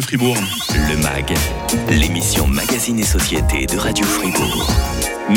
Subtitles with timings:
[0.00, 0.36] Fribourg.
[0.70, 1.34] Le MAG,
[1.90, 4.70] l'émission Magazine et Société de Radio Fribourg.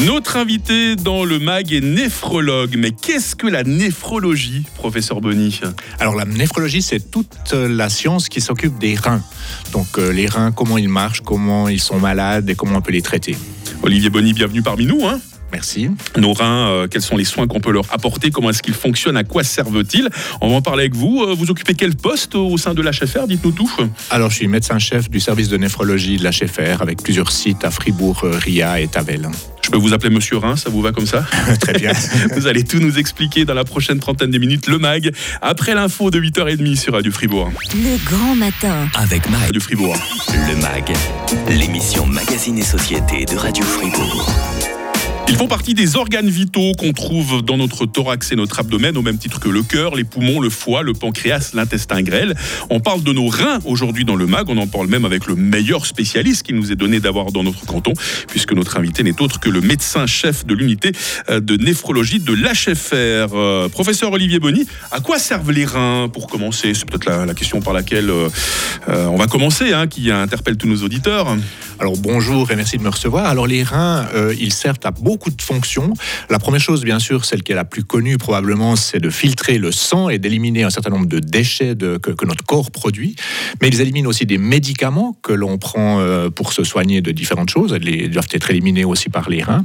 [0.06, 2.76] Notre invité dans le MAG est néphrologue.
[2.78, 5.60] Mais qu'est-ce que la néphrologie, professeur Bonny?
[6.00, 9.22] Alors la néphrologie, c'est toute la science qui s'occupe des reins.
[9.74, 12.94] Donc euh, les reins, comment ils marchent, comment ils sont malades et comment on peut
[12.94, 13.36] les traiter.
[13.84, 15.06] Olivier Bonny, bienvenue parmi nous.
[15.06, 15.20] Hein
[15.56, 15.90] Merci.
[16.18, 18.30] Nos reins, euh, quels sont les soins qu'on peut leur apporter?
[18.30, 19.16] Comment est-ce qu'ils fonctionnent?
[19.16, 20.10] À quoi servent-ils?
[20.42, 21.24] On va en parler avec vous.
[21.24, 23.26] Euh, vous occupez quel poste au sein de l'HFR?
[23.26, 23.72] Dites-nous tout.
[24.10, 28.20] Alors, je suis médecin-chef du service de néphrologie de l'HFR avec plusieurs sites à Fribourg,
[28.26, 29.30] euh, Ria et Tavel.
[29.64, 31.26] Je peux vous appeler Monsieur Rhin, ça vous va comme ça?
[31.62, 31.94] Très bien.
[32.36, 36.12] vous allez tout nous expliquer dans la prochaine trentaine de minutes, le MAG, après l'info
[36.12, 37.50] de 8h30 sur Radio Fribourg.
[37.74, 38.90] Le grand matin.
[38.96, 39.40] Avec MAG.
[39.40, 39.96] Radio Fribourg.
[40.34, 40.92] Le MAG,
[41.48, 44.75] l'émission Magazine et Société de Radio Fribourg.
[45.28, 49.02] Ils font partie des organes vitaux qu'on trouve dans notre thorax et notre abdomen, au
[49.02, 52.36] même titre que le cœur, les poumons, le foie, le pancréas, l'intestin grêle.
[52.70, 55.36] On parle de nos reins aujourd'hui dans le MAG, on en parle même avec le
[55.36, 57.94] meilleur spécialiste qui nous est donné d'avoir dans notre canton,
[58.28, 60.92] puisque notre invité n'est autre que le médecin-chef de l'unité
[61.30, 63.34] euh, de néphrologie de l'HFR.
[63.34, 66.76] Euh, professeur Olivier Bonny, à quoi servent les reins pour commencer?
[66.76, 68.30] C'est peut-être la, question par laquelle euh,
[68.88, 71.36] on va commencer, hein, qui interpelle tous nos auditeurs.
[71.80, 73.26] Alors bonjour et merci de me recevoir.
[73.26, 74.08] Alors les reins,
[74.40, 75.94] ils servent à beaucoup beaucoup de fonctions.
[76.30, 79.58] La première chose, bien sûr, celle qui est la plus connue probablement, c'est de filtrer
[79.58, 83.16] le sang et d'éliminer un certain nombre de déchets de, que, notre corps produit.
[83.62, 87.50] Mais ils éliminent aussi des médicaments que l'on prend euh, pour se soigner de différentes
[87.50, 87.78] choses.
[87.82, 89.64] Ils doivent être éliminés aussi par les reins.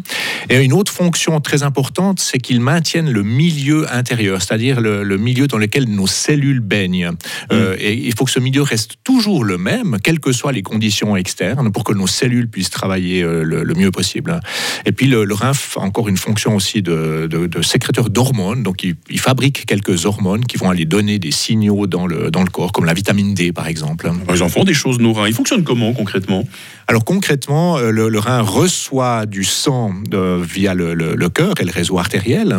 [0.51, 5.49] Et une autre fonction très importante, c'est qu'ils maintiennent le milieu intérieur, c'est-à-dire le, milieu
[5.49, 7.11] dans lequel nos cellules baignent.
[7.51, 7.79] Euh, mm.
[7.81, 11.17] et il faut que ce milieu reste toujours le même, quelles que soient les conditions
[11.17, 14.39] externes, pour que nos cellules puissent travailler euh, le, mieux possible.
[14.87, 15.35] Et puis le, le
[15.77, 17.29] encore une fonction aussi de,
[17.63, 18.63] sécréteur d'hormones.
[18.63, 22.51] Donc, il, fabrique quelques hormones qui vont aller donner des signaux dans le, dans le
[22.51, 24.11] corps, comme la vitamine D, par exemple.
[24.33, 25.29] Ils en font des choses, nos reins.
[25.29, 26.45] Ils fonctionnent comment, concrètement?
[26.87, 29.93] Alors, concrètement, euh, le, rein reçoit du sang
[30.43, 32.59] via le, le cœur et le réseau artériel.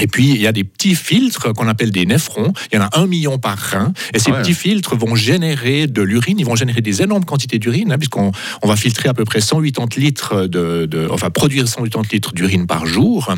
[0.00, 2.52] Et puis, il y a des petits filtres qu'on appelle des néphrons.
[2.72, 3.92] Il y en a un million par rein.
[4.14, 6.38] Et ces petits filtres vont générer de l'urine.
[6.38, 8.32] Ils vont générer des énormes quantités d'urine, hein, puisqu'on
[8.62, 12.66] on va filtrer à peu près 180 litres de, de enfin, produire 180 litres d'urine
[12.66, 13.34] par jour.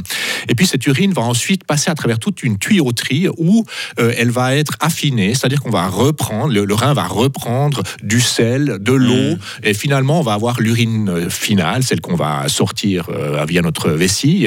[0.49, 3.65] Et puis, cette urine va ensuite passer à travers toute une tuyauterie où
[3.99, 5.35] euh, elle va être affinée.
[5.35, 9.35] C'est-à-dire qu'on va reprendre, le, rein va reprendre du sel, de l'eau.
[9.35, 9.39] Mmh.
[9.65, 13.91] Et finalement, on va avoir l'urine euh, finale, celle qu'on va sortir euh, via notre
[13.91, 14.47] vessie.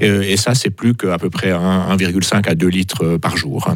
[0.00, 3.68] et ça, c'est plus qu'à peu près 1,5 à 2 litres euh, par jour.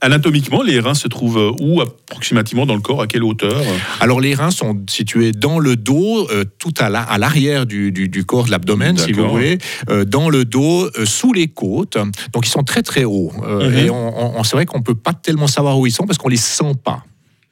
[0.00, 3.62] Anatomiquement, les reins se trouvent euh, où approximativement dans le corps À quelle hauteur?
[4.00, 6.88] Alors les reins sont situés dans le dos, euh, tout à
[7.18, 9.58] l'arrière du, corps de l'abdomen, si vous voulez,
[10.06, 11.98] dans le dos, sous les côtes.
[12.32, 13.32] Donc ils sont très très hauts.
[13.36, 13.74] Mhm.
[13.74, 16.36] Et on, c'est vrai qu'on peut pas tellement savoir où ils sont parce qu'on les
[16.36, 17.04] sent pas.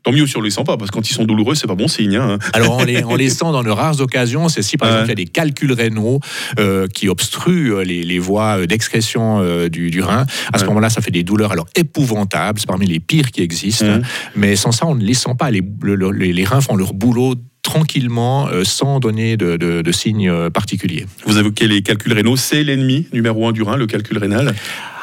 [0.05, 1.75] Tant mieux si on les sent pas, parce que quand ils sont douloureux, c'est pas
[1.75, 2.17] bon signe.
[2.17, 2.39] Hein.
[2.53, 4.51] Alors on les, on les sent dans de rares occasions.
[4.51, 6.21] C'est si par exemple il y a des calculs rénaux
[6.59, 10.27] euh, qui obstruent euh, les, les voies euh, d'excrétion du, du, rein.
[10.53, 12.61] À ce moment-là, ça fait des douleurs alors épouvantables.
[12.61, 14.01] C'est parmi les pires qui existent.
[14.37, 15.51] Mais sans ça, on ne les sent pas.
[15.51, 21.07] Les, les, reins font leur boulot tranquillement, sans donner de, de, de, signes particuliers.
[21.25, 24.55] Vous évoquez les calculs rénaux, c'est l'ennemi numéro un du rein, le calcul rénal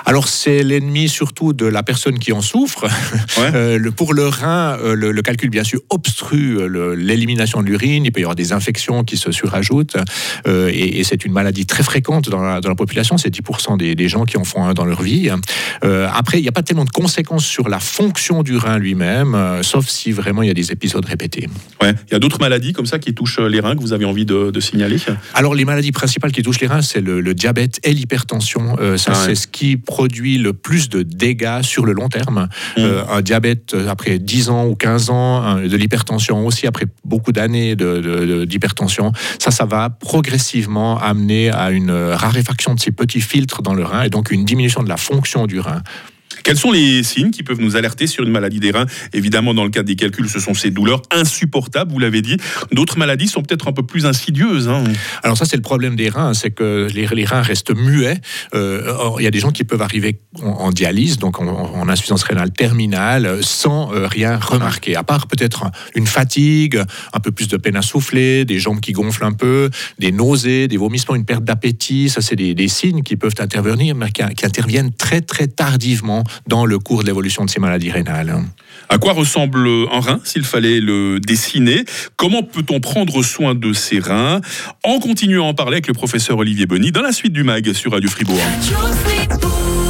[0.05, 2.87] alors c'est l'ennemi surtout de la personne qui en souffre.
[3.37, 8.05] Euh, le, pour le rein, euh, le, calcul bien sûr obstrue euh, l'élimination de l'urine.
[8.05, 9.97] Il peut y avoir des infections qui se surajoutent.
[10.45, 13.17] et, c'est une maladie très fréquente dans la, dans la population.
[13.17, 15.29] C'est 10% des, des, gens qui en font un dans leur vie.
[15.81, 19.87] Après, il n'y a pas tellement de conséquences sur la fonction du rein lui-même, sauf
[19.87, 21.47] si vraiment il y a des épisodes répétés.
[21.81, 21.93] Ouais.
[22.07, 24.25] Il y a d'autres maladies comme ça qui touchent les reins que vous avez envie
[24.25, 24.97] de, signaler?
[25.33, 28.77] Alors les maladies principales qui touchent les reins, c'est le, diabète et l'hypertension.
[28.97, 32.49] ça, ah c'est ce qui produit le plus de dégâts sur le long terme.
[32.77, 32.81] Mmh.
[32.81, 37.31] Euh, un diabète euh, après 10 ans ou 15 ans, de l'hypertension aussi après beaucoup
[37.31, 43.73] d'années d'hypertension, ça, ça va progressivement amener à une raréfaction de ces petits filtres dans
[43.73, 45.83] le rein et donc une diminution de la fonction du rein.
[46.43, 49.63] Quels sont les signes qui peuvent nous alerter sur une maladie des reins Évidemment, dans
[49.63, 52.37] le cas des calculs, ce sont ces douleurs insupportables, vous l'avez dit.
[52.71, 54.67] D'autres maladies sont peut-être un peu plus insidieuses.
[54.67, 54.83] Hein.
[55.23, 58.19] Alors ça, c'est le problème des reins, c'est que les, reins restent muets.
[58.53, 62.51] Euh, il y a des gens qui peuvent arriver en, dialyse, donc en, insuffisance rénale
[62.51, 66.81] terminale, sans euh, rien remarquer, à part peut-être une fatigue,
[67.13, 69.69] un peu plus de peine à souffler, des jambes qui gonflent un peu,
[69.99, 72.09] des nausées, des vomissements, une perte d'appétit.
[72.09, 76.79] Ça, c'est des, signes qui peuvent intervenir, mais qui interviennent très très tardivement dans le
[76.79, 78.35] cours de l'évolution de ces maladies rénales.
[78.89, 81.85] À quoi ressemble un rein s'il fallait le dessiner?
[82.17, 84.41] Comment peut-on prendre soin de ces reins?
[84.83, 87.73] En continuant à en parler avec le professeur Olivier Bonny dans la suite du MAG
[87.73, 88.39] sur Radio Fribourg.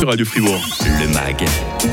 [0.06, 0.62] Radio Fribourg.
[1.00, 1.46] Le MAG,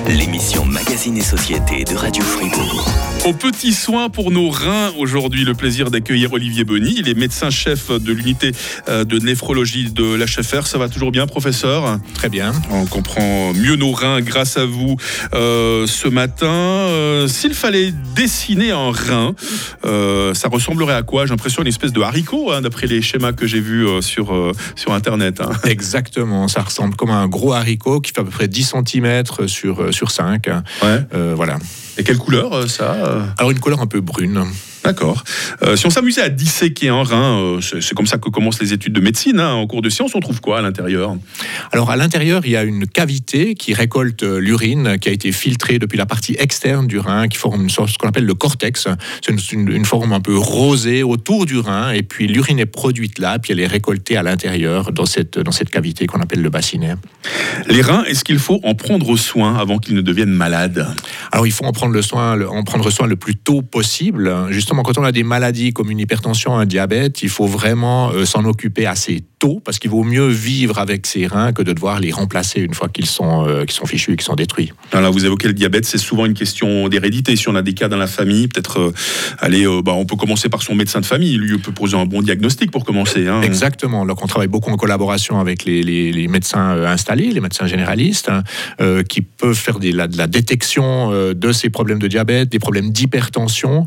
[0.09, 2.89] l'émission Magazine et Société de Radio Fribourg.
[3.27, 6.95] Au petit soin pour nos reins aujourd'hui, le plaisir d'accueillir Olivier Bonny.
[6.99, 8.53] Il est médecin-chef de l'unité
[8.89, 10.67] euh, de néphrologie de l'HFR.
[10.67, 11.99] Ça va toujours bien, professeur?
[12.15, 12.53] Très bien.
[12.71, 14.97] On comprend mieux nos reins grâce à vous
[15.35, 16.47] euh, ce matin.
[16.47, 19.35] Euh, S'il fallait dessiner un rein,
[19.85, 21.27] euh, ça ressemblerait à quoi?
[21.27, 24.35] J'ai l'impression une espèce de haricot, hein, d'après les schémas que j'ai vus euh, sur,
[24.35, 25.41] euh, sur Internet.
[25.41, 25.51] hein.
[25.65, 26.49] Exactement.
[26.49, 29.93] Ça ressemble comme un gros haricot qui fait à peu près 10 cm sur, euh,
[29.93, 30.47] sur 5.
[30.47, 30.55] Ouais.
[31.15, 31.59] Euh, voilà.
[31.97, 32.97] Et quelle couleur euh, ça
[33.39, 34.45] Alors une couleur un peu brune.
[34.85, 35.23] D'accord.
[35.63, 38.73] Euh, si on s'amusait à disséquer un rein, euh, c'est comme ça que commencent les
[38.73, 39.41] études de médecine.
[39.41, 39.53] hein.
[39.53, 41.17] En cours de sciences, on trouve quoi à l'intérieur?
[41.73, 45.33] Alors à l'intérieur, il y a une cavité qui récolte euh, l'urine qui a été
[45.33, 48.35] filtrée depuis la partie externe du rein, qui forme une sorte, ce qu'on appelle le
[48.35, 48.89] cortex.
[49.23, 53.39] C'est une, forme un peu rosée autour du rein, et puis l'urine est produite là,
[53.39, 56.95] puis elle est récoltée à l'intérieur dans cette, dans cette cavité qu'on appelle le bassinet.
[57.69, 60.87] Les reins, est-ce qu'il faut en prendre soin avant qu'ils ne deviennent malades?
[61.33, 64.47] Alors il faut en prendre, le soin, le- en prendre soin le plus tôt possible.
[64.51, 68.25] Justement, quand on a des maladies comme une hypertension, un diabète, il faut vraiment euh,
[68.25, 72.01] s'en occuper assez tôt, parce qu'il vaut mieux vivre avec ses reins que de devoir
[72.01, 74.73] les remplacer une fois qu'ils sont, euh, qu'ils sont fichus et qu'ils sont détruits.
[74.93, 77.37] Alors, vous évoquez le diabète, c'est souvent une question d'hérédité.
[77.37, 78.93] Si on a des cas dans la famille, peut-être, euh,
[79.39, 81.37] allez, euh, bah, on peut commencer par son médecin de famille.
[81.37, 83.29] Lui peut poser un bon diagnostic pour commencer.
[83.29, 83.43] hein.
[83.43, 84.05] Exactement.
[84.07, 87.67] Donc, on travaille beaucoup en collaboration avec les, les- les médecins euh, installés, les médecins
[87.67, 88.43] généralistes, hein,
[88.81, 92.59] euh, qui peuvent faire des- la, de la détection de ces problèmes de diabète, des
[92.59, 93.87] problèmes d'hypertension,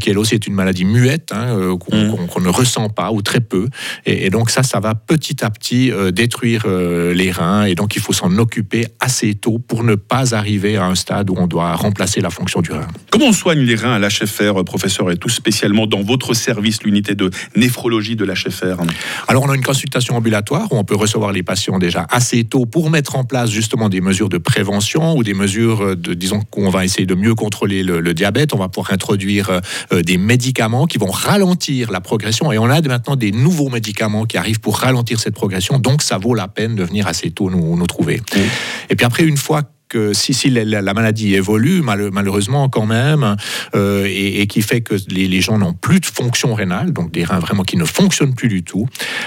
[0.00, 2.10] qui elle aussi est une maladie muette, hein, euh, qu'on Mm.
[2.10, 3.68] qu'on- qu'on ne ressent pas ou très peu.
[4.06, 7.64] Et, et donc, ça, ça va petit à petit euh, détruire euh, les reins.
[7.64, 11.30] Et donc, il faut s'en occuper assez tôt pour ne pas arriver à un stade
[11.30, 12.86] où on doit remplacer la fonction du rein.
[13.10, 16.82] Comment on soigne les reins à l'HFR, euh, professeur, et tout spécialement dans votre service,
[16.82, 18.82] l'unité de néphrologie de l'HFR
[19.28, 22.66] Alors, on a une consultation ambulatoire où on peut recevoir les patients déjà assez tôt
[22.66, 26.70] pour mettre en place justement des mesures de prévention ou des mesures de, disons qu'on
[26.70, 28.54] va essayer de mieux contrôler le, le diabète.
[28.54, 29.60] On va pouvoir introduire
[29.92, 32.52] euh, des médicaments qui vont ralentir la progression.
[32.52, 35.78] Et on a maintenant des nouveaux médicaments qui arrivent pour ralentir cette progression.
[35.78, 38.20] Donc, ça vaut la peine de venir assez tôt nous, nous trouver.
[38.34, 38.42] Oui.
[38.88, 42.68] Et puis après, une fois que si, si la, la- la maladie évolue, mal- malheureusement
[42.70, 43.36] quand même,
[43.74, 47.10] euh, et, et qui fait que les, les gens n'ont plus de fonction rénale, donc
[47.12, 48.86] des reins vraiment qui ne fonctionnent plus du tout,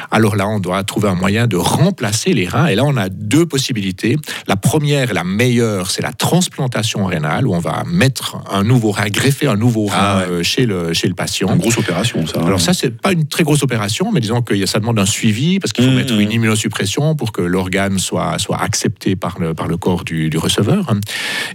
[0.10, 2.68] alors là, on doit trouver un moyen de remplacer les reins.
[2.68, 4.16] Et là, on a deux possibilités.
[4.48, 9.10] La première, la meilleure, c'est la transplantation rénale, où on va mettre un nouveau rein,
[9.10, 10.32] greffer un nouveau rein Ah ouais.
[10.32, 11.50] euh, chez, le, chez le patient.
[11.54, 12.40] Une grosse opération, ça.
[12.40, 12.46] hein.
[12.48, 15.60] Alors ça, c'est pas une très grosse opération, mais disons que ça demande un suivi
[15.60, 16.22] parce qu'il faut Mmh, mettre mmh.
[16.22, 20.38] une immunosuppression pour que l'organe soit, soit accepté par le, par le corps du, du
[20.38, 20.53] receveur.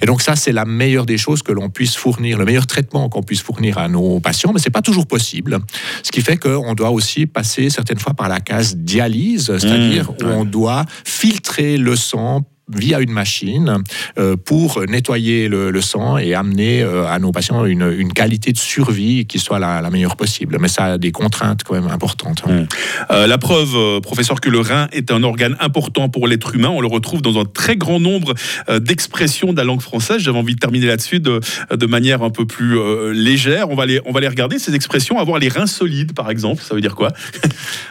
[0.03, 3.09] Et donc ça, c'est la meilleure des choses que l'on puisse fournir, le meilleur traitement
[3.09, 5.59] qu'on puisse fournir à nos patients, mais c'est pas toujours possible.
[6.03, 10.25] Ce qui fait qu'on doit aussi passer certaines fois par la case dialyse, c'est-à-dire Mmh,
[10.25, 13.83] où on doit filtrer le sang via une machine
[14.19, 19.27] euh, pour nettoyer le, sang et amener euh, à nos patients une, qualité de survie
[19.27, 20.59] qui soit la, meilleure possible.
[20.61, 22.43] Mais ça a des contraintes quand même importantes.
[22.47, 22.63] hein.
[22.63, 22.69] Mm.
[23.11, 26.81] Euh, la preuve, professeur, que le rein est un organe important pour l'être humain, on
[26.81, 28.35] le retrouve dans un très grand nombre
[28.81, 30.19] d'expressions de la langue française.
[30.19, 31.41] J'avais envie de terminer là-dessus de,
[31.87, 32.77] manière un peu plus
[33.13, 33.71] légère.
[33.71, 35.19] On va, les, on va les regarder, ces expressions.
[35.19, 37.13] Avoir les reins solides, par exemple, ça veut dire quoi?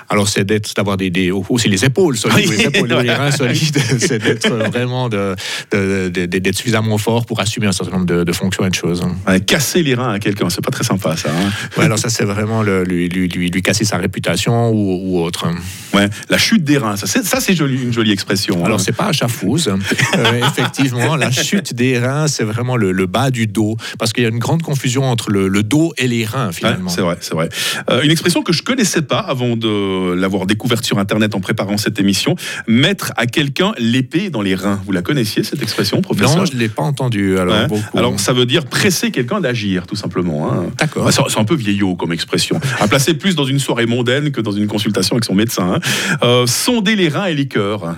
[0.10, 2.58] Alors c'est d'être, d'avoir des, des- aussi les épaules solides, Oui.
[2.58, 5.36] les épaules, les reins solides, c'est d'être vraiment de,
[5.72, 8.76] de- de- de- d'être suffisamment fort pour assumer un certain nombre de, fonctions et de
[8.76, 9.02] choses.
[9.28, 11.30] Ouais, Casser les reins à quelqu'un, c'est pas très sympa, ça.
[11.30, 11.50] hein.
[11.78, 15.22] Ouais, alors ça c'est vraiment le- lui, lui, lui, lui casser sa réputation ou, ou
[15.24, 15.48] autre.
[15.94, 18.62] Ouais, la chute des reins, ça c'est, ça, c'est joli, une jolie expression.
[18.62, 18.66] hein.
[18.66, 19.68] Alors c'est pas à chafouze.
[19.68, 24.24] Euh, effectivement, la chute des reins, c'est vraiment le, le bas du dos, parce qu'il
[24.24, 26.90] y a une grande confusion entre le, le dos et les reins Ouais, finalement.
[26.90, 27.50] c'est vrai, c'est vrai.
[27.90, 29.68] Euh, une expression que je connaissais pas avant de
[30.16, 32.36] l'avoir découverte sur Internet en préparant cette émission.
[32.68, 34.80] Mettre à quelqu'un l'épée dans les reins.
[34.86, 37.38] Vous la connaissiez cette expression, professeur non, je l'ai pas entendu.
[37.38, 37.68] Alors, Ouais.
[37.68, 37.98] beaucoup.
[37.98, 40.52] Alors, ça veut dire presser quelqu'un d'agir, tout simplement.
[40.52, 40.66] hein.
[40.78, 41.06] D'accord.
[41.06, 42.60] Ouais, C'est un peu vieillot comme expression.
[42.80, 45.76] À placer plus dans une soirée mondaine que dans une consultation avec son médecin.
[45.76, 45.80] hein.
[46.24, 47.96] Euh, sonder les reins et les cœurs.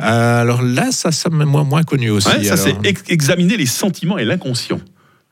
[0.00, 2.28] Euh, alors là, ça, ça m'est moins, moins connu aussi.
[2.28, 4.80] Ouais, ça, c'est ex- examiner les sentiments et l'inconscient.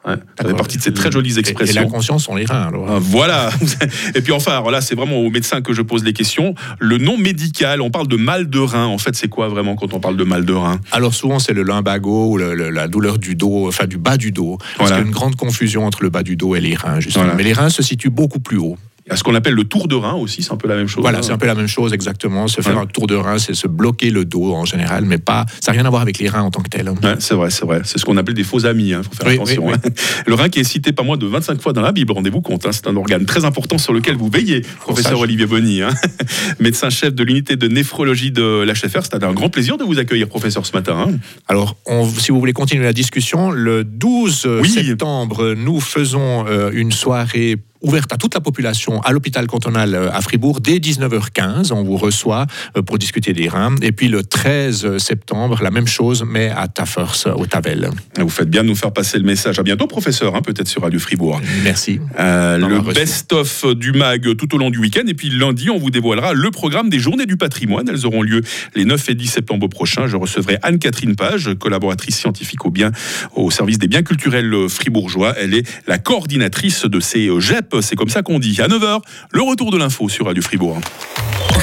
[0.09, 1.83] Ouais, ça fait partie de ces très jolies Et- Et, expressions.
[1.83, 2.69] l'inconscient sont les reins.
[2.69, 2.87] Alors.
[2.89, 3.51] Ah, Voilà.
[4.15, 6.55] Et puis enfin, alors là, c'est vraiment aux médecins que je pose les questions.
[6.79, 8.87] Le nom médical, on parle de mal de rein.
[8.87, 10.81] En fait, c'est quoi vraiment quand on parle de mal de rein?
[10.93, 14.17] Alors souvent c'est le lumbago ou le- le- la douleur du dos, enfin du bas
[14.17, 14.57] du dos.
[14.59, 14.97] Parce Voilà.
[14.97, 17.25] qu'il y a une grande confusion entre le bas du dos et les reins justement.
[17.25, 17.37] Voilà.
[17.37, 18.77] Mais les reins se situent beaucoup plus haut.
[19.09, 20.77] Il y a ce qu'on appelle le tour de rein aussi, c'est un peu la
[20.77, 21.01] même chose.
[21.01, 21.23] Voilà, hein.
[21.23, 22.47] c'est un peu la même chose exactement.
[22.47, 22.83] Se faire Ouais.
[22.83, 25.47] un tour de rein, c'est se bloquer le dos en général, mais pas.
[25.63, 26.91] Ça n'a rien à voir avec les reins en tant que tel.
[26.91, 27.81] Ouais, c'est vrai, c'est vrai.
[27.85, 28.91] C'est ce qu'on appelle des faux amis.
[28.91, 29.67] Il faut faire Oui, attention.
[29.67, 29.89] oui, hein.
[30.27, 32.67] Le rein qui est cité pas moins de 25 fois dans la Bible, rendez-vous compte.
[32.67, 32.73] hein.
[32.73, 35.19] C'est un organe très important sur lequel vous veillez, professeur.
[35.21, 35.81] Olivier Bonny.
[35.81, 35.89] hein.
[36.61, 39.03] Médecin-chef de l'unité de néphrologie de l'HFR.
[39.05, 41.07] C'était un grand plaisir de vous accueillir, professeur, ce matin.
[41.09, 41.13] hein.
[41.49, 44.69] Alors, on- si vous voulez continuer la discussion, le 12 Oui.
[44.69, 50.11] septembre, nous faisons euh, une soirée ouverte à toute la population à l'hôpital cantonal euh,
[50.13, 51.73] à Fribourg dès 19h15.
[51.73, 53.75] On vous reçoit euh, pour discuter des reins.
[53.83, 57.91] Et puis le 13 septembre, la même chose, mais à Taffers, au Tavel.
[58.19, 59.59] Vous faites bien de nous faire passer le message.
[59.59, 61.41] À bientôt, professeur, hein, peut-être sur Radio Fribourg.
[61.63, 62.01] Merci.
[62.19, 65.05] Euh, le best-of du MAG tout au long du week-end.
[65.07, 67.89] Et puis lundi, on vous dévoilera le programme des Journées du patrimoine.
[67.89, 68.43] Elles auront lieu
[68.75, 70.07] les 9 et 10 septembre prochains.
[70.07, 72.93] Je recevrai Anne-Catherine Page, collaboratrice scientifique au, bien,
[73.35, 75.35] au service des biens culturels fribourgeois.
[75.39, 77.41] Elle est la coordinatrice de ces euh,
[77.81, 78.61] C'est comme ça qu'on dit.
[78.61, 79.01] À 9h,
[79.33, 80.79] le retour de l'info sur Radio Fribourg.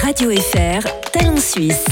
[0.02, 1.86] Radio FR, Talent Suisse.